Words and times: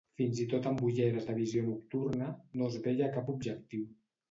Fins 0.19 0.37
i 0.45 0.45
tot 0.53 0.69
amb 0.71 0.79
ulleres 0.87 1.27
de 1.27 1.35
visió 1.41 1.61
nocturna, 1.67 2.33
no 2.59 2.73
es 2.73 2.81
veia 2.89 3.13
cap 3.21 3.33
objectiu. 3.37 3.89